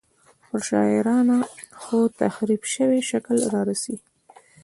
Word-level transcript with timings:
په 0.49 0.57
شاعرانه 0.67 1.37
خو 1.81 1.97
تحریف 2.21 2.61
شوي 2.75 2.99
شکل 3.09 3.37
رارسوي. 3.53 3.99